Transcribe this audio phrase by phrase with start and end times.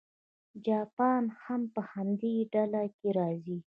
[0.67, 3.57] جاپان هم په همدې ډله کې راځي.